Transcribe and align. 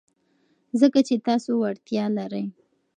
ځکه 0.79 0.99
چې 1.07 1.15
تاسو 1.27 1.51
وړتیا 1.61 2.05
لرئ. 2.17 2.45